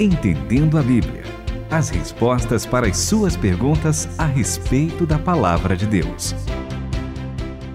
[0.00, 1.22] Entendendo a Bíblia.
[1.70, 6.34] As respostas para as suas perguntas a respeito da palavra de Deus.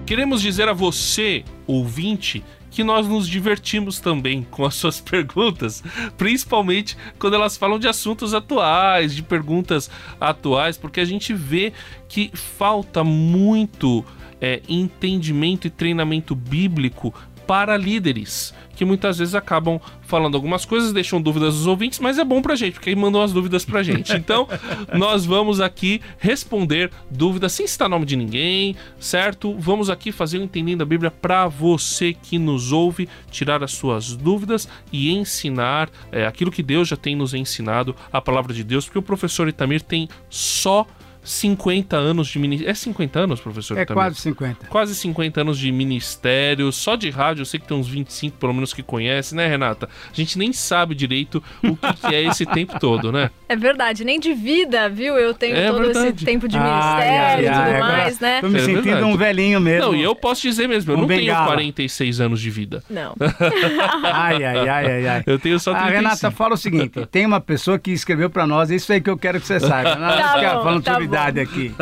[0.04, 5.82] Queremos dizer a você, ouvinte, que nós nos divertimos também com as suas perguntas,
[6.18, 11.72] principalmente quando elas falam de assuntos atuais, de perguntas atuais, porque a gente vê
[12.06, 14.04] que falta muito
[14.40, 17.14] é, entendimento e treinamento bíblico
[17.50, 22.24] para líderes, que muitas vezes acabam falando algumas coisas, deixam dúvidas dos ouvintes, mas é
[22.24, 24.12] bom pra gente, porque aí mandam as dúvidas pra gente.
[24.12, 24.46] Então,
[24.96, 29.52] nós vamos aqui responder dúvidas sem citar nome de ninguém, certo?
[29.58, 34.14] Vamos aqui fazer o Entendendo a Bíblia para você que nos ouve, tirar as suas
[34.14, 38.84] dúvidas e ensinar é, aquilo que Deus já tem nos ensinado, a palavra de Deus,
[38.84, 40.86] porque o professor Itamir tem só
[41.22, 42.70] 50 anos de ministério.
[42.70, 43.78] É 50 anos, professor?
[43.78, 44.02] É também?
[44.02, 44.66] quase 50.
[44.66, 46.70] Quase 50 anos de ministério.
[46.72, 49.88] Só de rádio, eu sei que tem uns 25, pelo menos, que conhece, né, Renata?
[50.10, 53.30] A gente nem sabe direito o que, que é esse tempo todo, né?
[53.50, 55.18] É verdade, nem de vida, viu?
[55.18, 56.06] Eu tenho é todo verdade.
[56.06, 58.40] esse tempo de ministério e tudo mais, né?
[58.40, 59.04] Tô me é sentindo verdade.
[59.04, 59.86] um velhinho mesmo.
[59.88, 61.46] Não, e eu posso dizer mesmo, eu um não bengala.
[61.56, 62.80] tenho 46 anos de vida.
[62.88, 63.16] Não.
[64.04, 65.22] ai, ai, ai, ai, ai.
[65.26, 65.74] Eu tenho só 35.
[65.74, 69.10] A Renata fala o seguinte: tem uma pessoa que escreveu pra nós, isso aí que
[69.10, 69.96] eu quero que você saiba.
[69.98, 71.74] Nós tá bom, falando tá sobre idade aqui.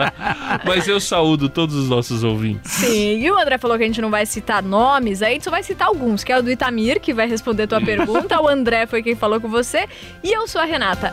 [0.64, 2.70] Mas eu saúdo todos os nossos ouvintes.
[2.70, 5.44] Sim, e o André falou que a gente não vai citar nomes, aí a gente
[5.44, 8.46] só vai citar alguns, que é o do Itamir, que vai responder tua pergunta, o
[8.48, 9.88] André foi quem falou com você,
[10.22, 11.12] e eu sou a Renata.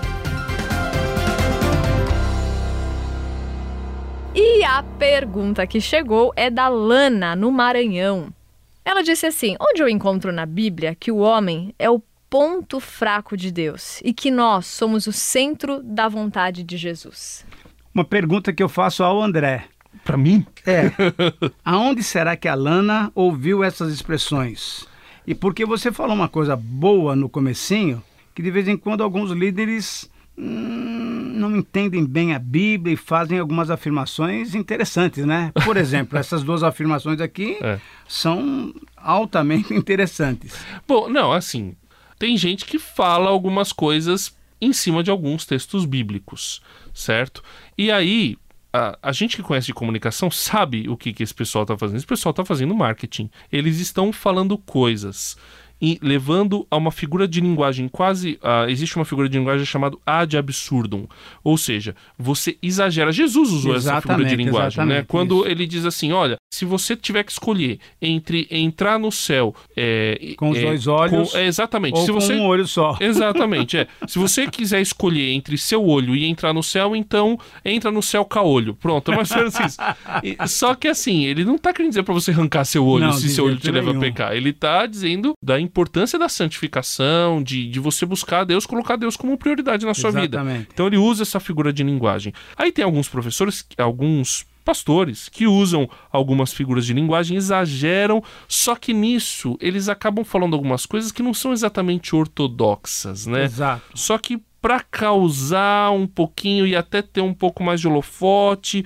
[4.35, 8.29] E a pergunta que chegou é da Lana, no Maranhão.
[8.83, 12.01] Ela disse assim: Onde eu encontro na Bíblia que o homem é o
[12.33, 17.45] ponto fraco de Deus e que nós somos o centro da vontade de Jesus?
[17.93, 19.65] Uma pergunta que eu faço ao André.
[20.03, 20.43] Para mim?
[20.65, 20.91] É.
[21.63, 24.87] Aonde será que a Lana ouviu essas expressões?
[25.27, 28.01] E porque você falou uma coisa boa no comecinho,
[28.33, 33.37] que de vez em quando alguns líderes hum, não entendem bem a Bíblia e fazem
[33.37, 35.51] algumas afirmações interessantes, né?
[35.63, 37.79] Por exemplo, essas duas afirmações aqui é.
[38.07, 40.65] são altamente interessantes.
[40.87, 41.75] Bom, não, assim,
[42.23, 46.61] tem gente que fala algumas coisas em cima de alguns textos bíblicos,
[46.93, 47.43] certo?
[47.77, 48.37] E aí,
[48.71, 51.97] a, a, gente que conhece de comunicação sabe o que, que esse pessoal está fazendo.
[51.97, 53.29] Esse pessoal está fazendo marketing.
[53.51, 55.35] Eles estão falando coisas
[55.81, 58.39] e levando a uma figura de linguagem quase.
[58.41, 61.05] Uh, existe uma figura de linguagem chamada ad absurdum.
[61.43, 63.11] Ou seja, você exagera.
[63.11, 65.03] Jesus usou exatamente, essa figura de linguagem, né?
[65.05, 65.47] Quando isso.
[65.49, 70.51] ele diz assim: olha, se você tiver que escolher entre entrar no céu é, com
[70.51, 73.75] os é, dois olhos, com, é, exatamente, ou se você, com um olho só, exatamente,
[73.75, 73.87] é.
[74.07, 78.23] Se você quiser escolher entre seu olho e entrar no céu, então entra no céu
[78.23, 78.75] caolho.
[78.75, 79.77] Pronto, é isso.
[80.21, 83.13] E, só que assim, ele não está querendo dizer para você arrancar seu olho não,
[83.13, 84.33] se seu olho te leva a pecar.
[84.33, 89.35] Ele está dizendo da importância da santificação, de, de você buscar Deus, colocar Deus como
[89.39, 90.59] prioridade na sua exatamente.
[90.59, 90.67] vida.
[90.71, 92.31] Então ele usa essa figura de linguagem.
[92.55, 98.93] Aí tem alguns professores, alguns pastores que usam algumas figuras de linguagem, exageram, só que
[98.93, 103.45] nisso eles acabam falando algumas coisas que não são exatamente ortodoxas, né?
[103.45, 103.83] Exato.
[103.93, 108.85] Só que para causar um pouquinho e até ter um pouco mais de holofote,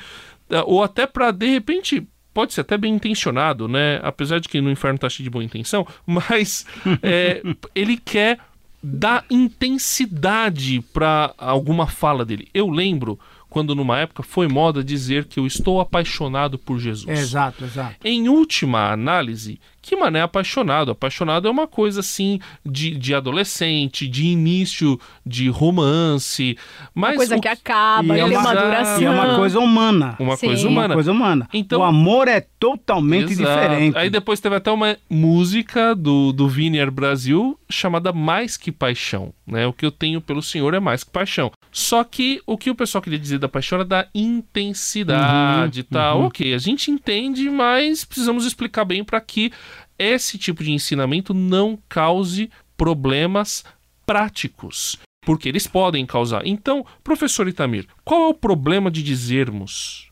[0.49, 3.99] eh, ou até para de repente pode ser até bem intencionado, né?
[4.03, 6.65] Apesar de que no inferno tá cheio de boa intenção, mas
[7.01, 7.41] é,
[7.73, 8.39] ele quer
[8.81, 12.47] dar intensidade para alguma fala dele.
[12.53, 17.07] Eu lembro quando numa época foi moda dizer que eu estou apaixonado por Jesus.
[17.07, 17.95] Exato, exato.
[18.03, 20.91] Em última análise, que mané apaixonado?
[20.91, 26.57] Apaixonado é uma coisa assim de, de adolescente, de início de romance.
[26.93, 27.41] Mas uma coisa o...
[27.41, 29.01] que acaba, e é uma, duração.
[29.01, 30.15] E é uma coisa humana.
[30.19, 30.47] Uma Sim.
[30.47, 30.87] coisa humana.
[30.87, 31.49] Uma coisa humana.
[31.53, 33.49] Então, o amor é totalmente Exato.
[33.49, 33.97] diferente.
[33.97, 39.33] Aí depois teve até uma música do, do Vinier Brasil chamada Mais Que Paixão.
[39.47, 39.65] Né?
[39.65, 41.51] O que eu tenho pelo Senhor é mais que paixão.
[41.71, 45.87] Só que o que o pessoal queria dizer da paixão era da intensidade e uhum,
[45.89, 46.19] tal.
[46.19, 46.25] Uhum.
[46.25, 49.51] Ok, a gente entende, mas precisamos explicar bem para que
[49.97, 53.63] esse tipo de ensinamento não cause problemas
[54.05, 56.45] práticos, porque eles podem causar.
[56.45, 60.09] Então, professor Itamir, qual é o problema de dizermos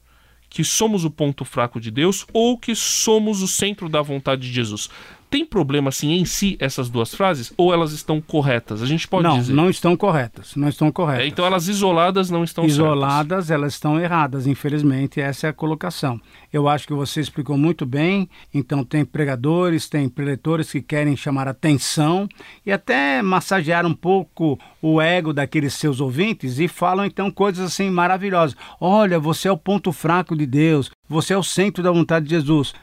[0.50, 4.54] que somos o ponto fraco de Deus ou que somos o centro da vontade de
[4.54, 4.90] Jesus?
[5.36, 8.82] Tem problema assim em si essas duas frases ou elas estão corretas?
[8.82, 9.54] A gente pode não, dizer.
[9.54, 10.56] Não, não estão corretas.
[10.56, 11.26] Não estão corretas.
[11.26, 13.52] É, então elas isoladas não estão isoladas, certas.
[13.52, 14.48] elas estão erradas.
[14.48, 16.22] Infelizmente essa é a colocação.
[16.54, 18.30] Eu acho que você explicou muito bem.
[18.54, 22.30] Então tem pregadores, tem preletores que querem chamar atenção
[22.66, 27.90] e até massagear um pouco o ego daqueles seus ouvintes e falam então coisas assim
[27.90, 28.56] maravilhosas.
[28.80, 30.90] Olha, você é o ponto fraco de Deus.
[31.10, 32.74] Você é o centro da vontade de Jesus.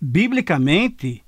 [0.00, 1.25] Biblicamente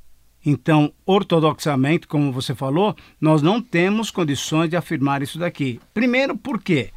[0.51, 5.79] Então, ortodoxamente, como você falou, nós não temos condições de afirmar isso daqui.
[5.93, 6.89] Primeiro, por quê?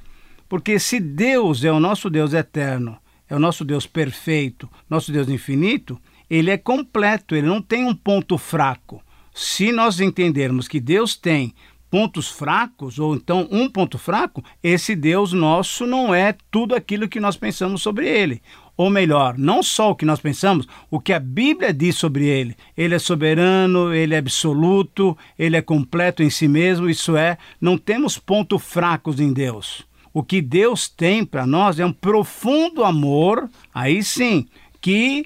[0.48, 5.28] Porque se Deus é o nosso Deus eterno, é o nosso Deus perfeito, nosso Deus
[5.28, 6.00] infinito,
[6.30, 9.04] ele é completo, ele não tem um ponto fraco.
[9.34, 11.54] Se nós entendermos que Deus tem
[11.90, 17.20] pontos fracos, ou então um ponto fraco, esse Deus nosso não é tudo aquilo que
[17.20, 18.42] nós pensamos sobre ele.
[18.76, 22.56] Ou melhor, não só o que nós pensamos, o que a Bíblia diz sobre ele.
[22.76, 27.78] Ele é soberano, ele é absoluto, ele é completo em si mesmo, isso é, não
[27.78, 29.86] temos pontos fracos em Deus.
[30.14, 34.48] O que Deus tem para nós é um profundo amor, aí sim,
[34.82, 35.26] que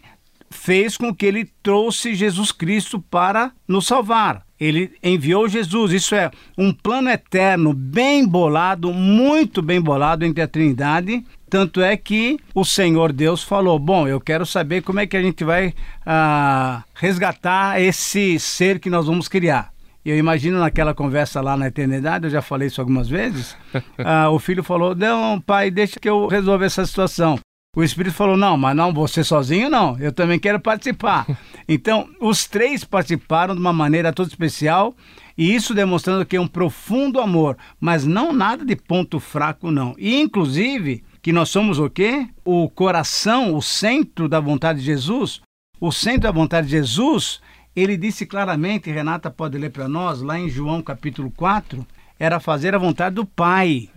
[0.50, 4.46] fez com que ele trouxe Jesus Cristo para nos salvar.
[4.60, 10.48] Ele enviou Jesus, isso é um plano eterno bem bolado, muito bem bolado entre a
[10.48, 11.26] Trindade.
[11.50, 15.22] Tanto é que o Senhor Deus falou: Bom, eu quero saber como é que a
[15.22, 15.74] gente vai
[16.06, 19.72] ah, resgatar esse ser que nós vamos criar.
[20.04, 23.56] Eu imagino naquela conversa lá na eternidade, eu já falei isso algumas vezes.
[23.98, 27.40] ah, o filho falou: Não, pai, deixa que eu resolva essa situação.
[27.76, 31.26] O Espírito falou: Não, mas não, você sozinho não, eu também quero participar.
[31.68, 34.94] Então, os três participaram de uma maneira toda especial,
[35.36, 39.96] e isso demonstrando que é um profundo amor, mas não nada de ponto fraco, não.
[39.98, 42.30] E, inclusive, que nós somos o quê?
[42.46, 45.42] O coração, o centro da vontade de Jesus.
[45.82, 47.42] O centro da vontade de Jesus,
[47.76, 51.84] ele disse claramente, Renata pode ler para nós, lá em João capítulo 4,
[52.20, 53.90] era fazer a vontade do Pai.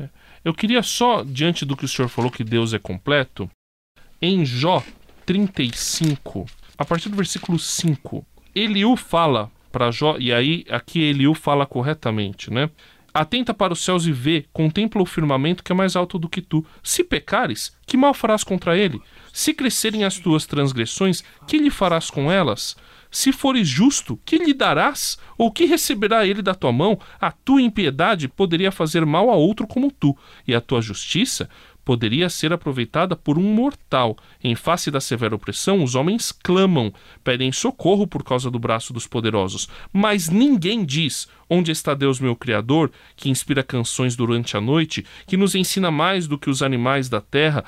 [0.43, 3.47] Eu queria só, diante do que o senhor falou, que Deus é completo,
[4.23, 4.83] em Jó
[5.27, 6.47] 35,
[6.79, 12.51] a partir do versículo 5, Eliú fala para Jó, e aí aqui Eliú fala corretamente,
[12.51, 12.71] né?
[13.19, 16.41] Atenta para os céus e vê, contempla o firmamento que é mais alto do que
[16.41, 16.65] tu.
[16.85, 19.03] Se pecares, que mal farás contra ele?
[19.33, 22.77] Se crescerem as tuas transgressões, que lhe farás com elas?
[23.11, 25.19] Se fores justo, que lhe darás?
[25.37, 26.97] Ou que receberá ele da tua mão?
[27.21, 30.17] A tua impiedade poderia fazer mal a outro como tu,
[30.47, 31.51] e a tua justiça
[31.89, 34.15] poderia ser aproveitada por um mortal.
[34.45, 36.93] Em face da severa opressão, os homens clamam,
[37.25, 39.71] pedem socorro por causa do braço dos poderosos.
[39.91, 45.39] Mas ninguém diz: Onde está Deus, meu Criador, que inspira canções durante a noite, que
[45.39, 47.65] nos ensina mais do que os animais da terra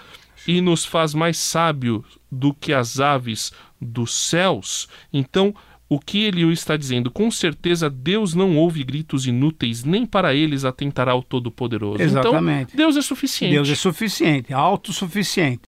[0.46, 4.86] e nos faz mais sábio do que as aves dos céus?
[5.10, 5.54] Então,
[5.90, 7.10] o que Eliú está dizendo?
[7.10, 11.96] Com certeza Deus não ouve gritos inúteis, nem para eles atentará o Todo-Poderoso.
[11.96, 12.74] Então, Exatamente.
[12.74, 13.52] Então, Deus é suficiente.
[13.54, 15.62] Deus é suficiente, autossuficiente.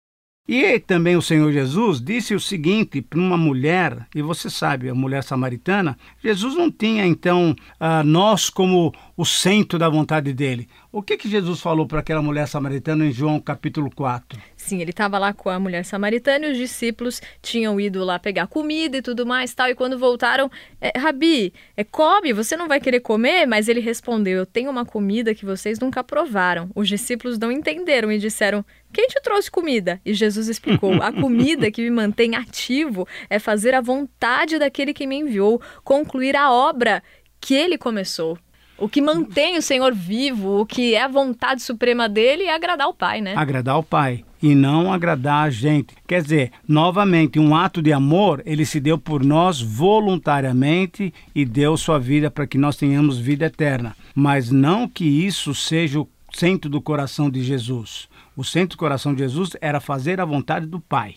[0.45, 4.95] E também o Senhor Jesus disse o seguinte para uma mulher, e você sabe, a
[4.95, 10.67] mulher samaritana, Jesus não tinha então uh, nós como o centro da vontade dele.
[10.91, 14.41] O que, que Jesus falou para aquela mulher samaritana em João capítulo 4?
[14.57, 18.47] Sim, ele estava lá com a mulher samaritana e os discípulos tinham ido lá pegar
[18.47, 19.69] comida e tudo mais tal.
[19.69, 20.49] E quando voltaram,
[20.81, 23.45] é, Rabi, é, come, você não vai querer comer?
[23.45, 26.71] Mas ele respondeu: Eu tenho uma comida que vocês nunca provaram.
[26.73, 30.01] Os discípulos não entenderam e disseram: Quem te trouxe comida?
[30.03, 35.05] E Jesus explicou: A comida que me mantém ativo é fazer a vontade daquele que
[35.05, 37.03] me enviou, concluir a obra
[37.39, 38.39] que ele começou.
[38.79, 42.87] O que mantém o Senhor vivo, o que é a vontade suprema dele é agradar
[42.87, 43.33] o Pai, né?
[43.35, 45.93] Agradar o Pai e não agradar a gente.
[46.07, 51.75] Quer dizer, novamente, um ato de amor, ele se deu por nós voluntariamente e deu
[51.75, 53.95] sua vida para que nós tenhamos vida eterna.
[54.15, 58.07] Mas não que isso seja o centro do coração de Jesus.
[58.35, 61.15] O centro do coração de Jesus era fazer a vontade do Pai.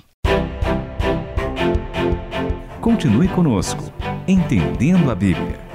[2.80, 3.92] Continue conosco,
[4.26, 5.71] entendendo a Bíblia.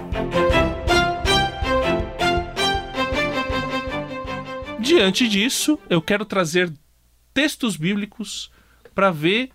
[4.88, 6.72] Diante disso, eu quero trazer
[7.34, 8.50] textos bíblicos
[8.96, 9.50] para ver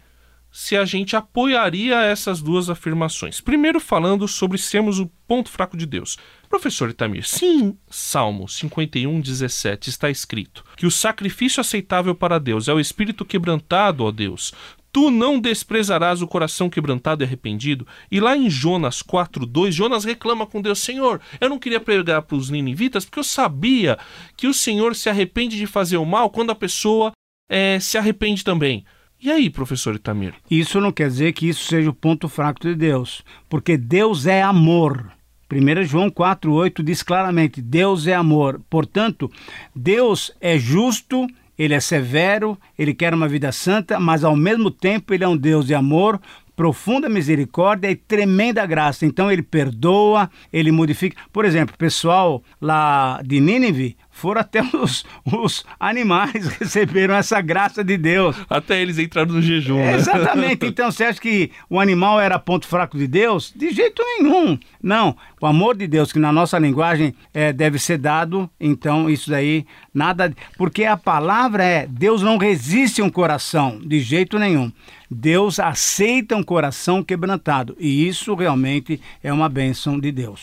[0.51, 3.41] se a gente apoiaria essas duas afirmações.
[3.41, 6.19] Primeiro, falando sobre sermos o ponto fraco de Deus.
[6.51, 12.75] Professor Itamir, sim, Salmo 51, 17 está escrito que o sacrifício aceitável para Deus é
[12.75, 14.53] o espírito quebrantado, ó Deus.
[14.93, 17.87] Tu não desprezarás o coração quebrantado e arrependido.
[18.11, 22.37] E lá em Jonas 4:2, Jonas reclama com Deus: Senhor, eu não queria pregar para
[22.37, 23.99] os ninivitas porque eu sabia
[24.37, 27.13] que o Senhor se arrepende de fazer o mal quando a pessoa
[27.51, 28.85] é, se arrepende também.
[29.21, 30.35] E aí, professor Itamir?
[30.51, 34.43] Isso não quer dizer que isso seja o ponto fraco de Deus, porque Deus é
[34.43, 35.13] amor.
[35.51, 38.61] 1 João 4,8 diz claramente: Deus é amor.
[38.69, 39.31] Portanto,
[39.75, 41.27] Deus é justo
[41.59, 45.37] ele é severo, ele quer uma vida santa, mas ao mesmo tempo ele é um
[45.37, 46.21] Deus de amor,
[46.55, 49.07] profunda misericórdia e tremenda graça.
[49.07, 51.17] Então ele perdoa, ele modifica.
[51.33, 57.83] Por exemplo, o pessoal lá de Nínive foram até os, os animais receberam essa graça
[57.83, 58.37] de Deus.
[58.49, 59.95] Até eles entraram no jejum, né?
[59.97, 60.53] Exatamente.
[60.73, 63.53] Então você acha que o animal era ponto fraco de Deus?
[63.55, 64.59] De jeito nenhum.
[64.83, 65.17] Não.
[65.41, 69.67] O amor de Deus, que na nossa linguagem é, deve ser dado, então isso daí,
[69.93, 70.33] nada.
[70.57, 74.71] Porque a palavra é: Deus não resiste um coração, de jeito nenhum.
[75.13, 77.77] Deus aceita um coração quebrantado.
[77.79, 80.41] E isso realmente é uma bênção de Deus.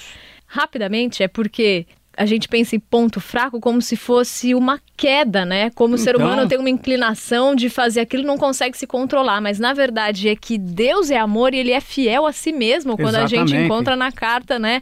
[0.47, 1.85] Rapidamente, é porque
[2.17, 5.69] a gente pensa em ponto fraco como se fosse uma queda, né?
[5.69, 8.85] Como o ser Então- humano tem uma inclinação de fazer aquilo e não consegue se
[8.85, 9.39] controlar.
[9.39, 12.97] Mas na verdade é que Deus é amor e ele é fiel a si mesmo.
[12.97, 13.65] Quando a gente Exatamente.
[13.65, 14.81] encontra na carta, né?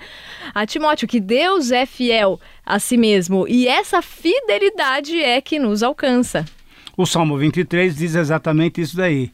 [0.56, 3.46] A Timóteo, que Deus é fiel a si mesmo.
[3.48, 6.44] E essa fidelidade é que nos alcança.
[6.96, 9.32] O Salmo 23 diz exatamente isso daí.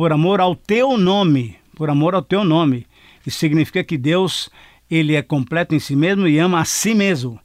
[0.00, 2.86] Por amor ao teu nome, por amor ao teu nome.
[3.26, 4.48] Isso significa que Deus,
[4.90, 7.38] ele é completo em si mesmo e ama a si mesmo.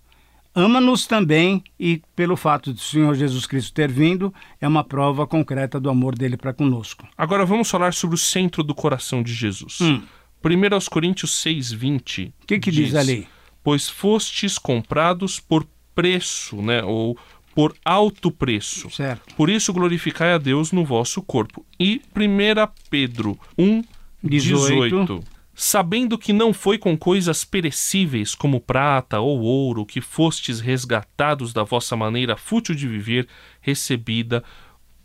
[0.55, 5.81] Ama-nos também e pelo fato do Senhor Jesus Cristo ter vindo, é uma prova concreta
[5.81, 7.05] do amor dele para conosco.
[7.17, 9.81] Agora vamos falar sobre o centro do coração de Jesus.
[9.81, 10.01] Hum.
[10.41, 12.31] 1 aos Coríntios 6:20.
[12.41, 13.27] O que que diz ali?
[13.61, 17.17] Pois fostes comprados por preço, né, ou
[17.55, 18.91] por alto preço.
[18.91, 19.33] Certo.
[19.35, 21.65] Por isso glorificai a Deus no vosso corpo.
[21.79, 23.81] E 1 Pedro 1,
[24.21, 25.05] 18.
[25.05, 25.23] 18.
[25.57, 31.63] Sabendo que não foi com coisas perecíveis como prata ou ouro que fostes resgatados da
[31.63, 33.25] vossa maneira fútil de viver,
[33.61, 34.43] recebida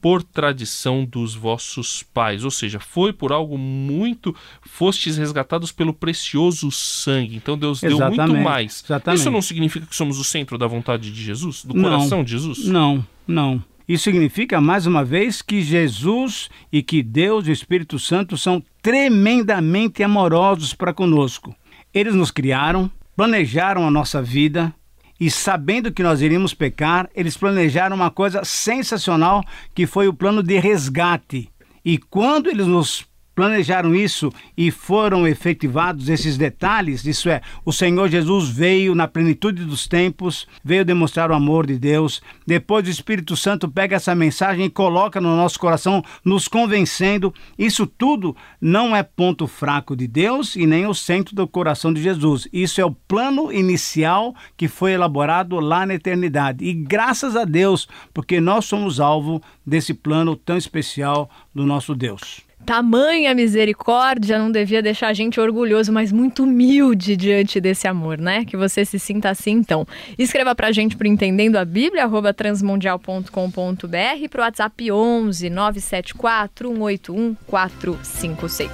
[0.00, 2.45] por tradição dos vossos pais.
[2.45, 4.35] Ou seja, foi por algo muito.
[4.62, 7.37] Fostes resgatados pelo precioso sangue.
[7.37, 8.83] Então Deus deu muito Exatamente, mais.
[8.85, 9.21] exatamente.
[9.21, 11.64] Isso não significa que somos o centro da vontade de Jesus?
[11.64, 11.83] Do Não.
[11.85, 12.64] coração de Jesus?
[12.66, 13.62] Não, não.
[13.88, 18.62] Isso significa, mais uma vez, que Jesus e que Deus e o Espírito Santo são
[18.80, 21.54] tremendamente amorosos para conosco.
[21.92, 24.73] Eles nos criaram, planejaram a nossa vida
[25.20, 30.42] e, sabendo que nós iríamos pecar, eles planejaram uma coisa sensacional que foi o plano
[30.42, 31.50] de resgate.
[31.84, 33.06] E quando eles nos
[33.40, 39.64] planejaram isso e foram efetivados esses detalhes, isso é, o Senhor Jesus veio na plenitude
[39.64, 42.20] dos tempos, veio demonstrar o amor de Deus.
[42.47, 47.32] Depois o Espírito Santo pega essa mensagem e coloca no nosso coração, nos convencendo.
[47.59, 52.02] Isso tudo não é ponto fraco de Deus e nem o centro do coração de
[52.02, 52.47] Jesus.
[52.52, 56.62] Isso é o plano inicial que foi elaborado lá na eternidade.
[56.62, 62.50] E graças a Deus, porque nós somos alvo desse plano tão especial do nosso Deus.
[62.64, 68.44] Tamanha misericórdia não devia deixar a gente orgulhoso, mas muito humilde diante desse amor, né?
[68.44, 69.86] Que você se sinta assim, então.
[70.18, 78.70] Escreva pra gente pro Entendendo a Bíblia, arroba transmundial.com.br, pro WhatsApp 11 974 181 456.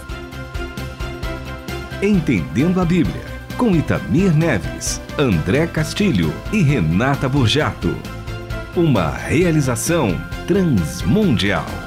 [2.03, 3.25] Entendendo a Bíblia,
[3.57, 7.97] com Itamir Neves, André Castilho e Renata Burjato.
[8.77, 10.15] Uma realização
[10.47, 11.86] transmundial.